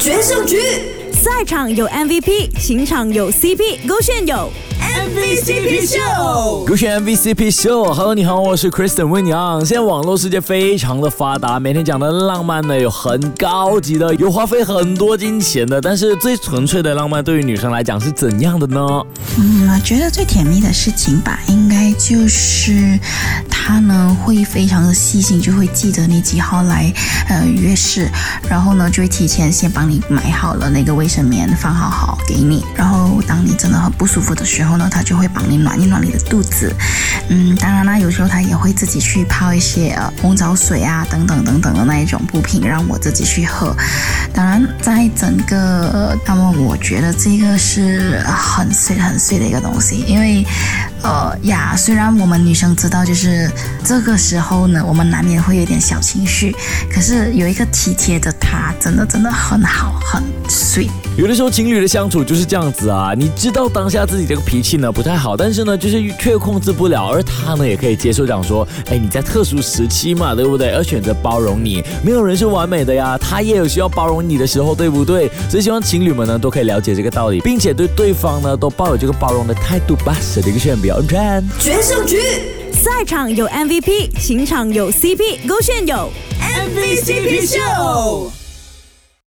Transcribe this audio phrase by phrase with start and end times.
[0.00, 0.56] 决胜局，
[1.12, 4.50] 赛场有 MVP，情场有 CP，勾选有。
[4.80, 7.84] MVCP 秀，勾选 MVCP 秀。
[7.92, 9.64] Hello，你好，我是 Kristen 温阳。
[9.64, 15.78] 现在网络世界非常的发达，每天讲的浪漫呢，有很高级的，有花费很多金钱的。
[15.78, 18.80] 但是最纯粹的浪漫，对于女生来讲是怎样的呢？
[19.38, 22.98] 嗯，我觉得最甜蜜的事情吧，应该就是
[23.70, 26.92] 他呢会非常的细心，就会记得你几号来
[27.28, 28.10] 呃约室，
[28.48, 32.64] 然后呢就会提前先帮你买好了那个卫生棉，放好好给你。
[32.74, 36.74] 然后当你真的很不舒服的时候呢，他就会帮你暖一暖你的肚子，
[37.28, 43.72] 嗯，当然啦，有时候他也会自己去泡一些呃红枣水啊，等等等等的那一种补品，让我自己去喝。
[44.34, 50.44] 当然，在整个，那么我觉得这个是很碎很碎的一个东西，因为。
[51.02, 53.50] 呃呀，虽然我们女生知道，就是
[53.84, 56.54] 这个时候呢，我们难免会有点小情绪，
[56.92, 60.90] 可是有一个体贴的他，真的真的很好，很 sweet。
[61.16, 70.70] 有的时候情侣的相处就是这样子啊，你知道当下自己这个脾气呢不太好，但是呢就是却控制不了，而他呢也可以接受，讲说，哎，你在特殊时期嘛，对不对？
[70.70, 75.30] 而选择包容你，没有人是完美的呀，他也有需要包容你的时候，对不对？
[75.48, 80.16] 所以希望情侣们呢都可以了解这个道理，并且对对方呢都抱有这个包容的态度吧。
[80.20, 81.48] 是的一个选标准。
[81.60, 82.18] 决胜局，
[82.72, 86.10] 赛场有 MVP，情场有 CP，勾选有
[86.40, 88.39] MVCP 秀。